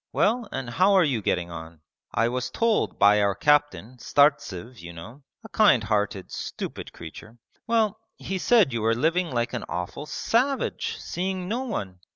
[0.11, 1.81] Well, and how are you getting on?
[2.11, 7.37] I was told by our captain, Startsev you know, a kind hearted stupid creature....
[7.67, 11.99] Well, he said you were living like an awful savage, seeing no one!